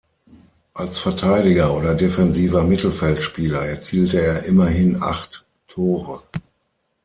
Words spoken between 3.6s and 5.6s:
erzielte er immerhin acht